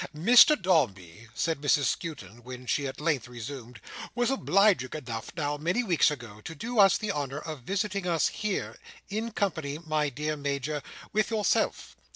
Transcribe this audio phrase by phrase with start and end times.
[0.15, 3.79] "Mr Dombey," said Mrs Skewton, when she at length resumed,
[4.15, 8.29] "was obliging enough, now many weeks ago, to do us the honour of visiting us
[8.29, 8.79] here;
[9.11, 10.81] in company, my dear Major,
[11.13, 11.95] with yourself.